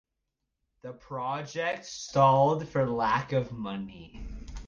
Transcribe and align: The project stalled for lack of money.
The 0.81 0.93
project 0.93 1.85
stalled 1.85 2.67
for 2.67 2.89
lack 2.89 3.33
of 3.33 3.51
money. 3.51 4.25